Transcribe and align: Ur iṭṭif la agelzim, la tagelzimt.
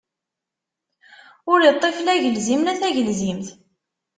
Ur 1.51 1.59
iṭṭif 1.69 1.97
la 2.01 2.11
agelzim, 2.17 2.61
la 2.63 2.73
tagelzimt. 2.79 3.47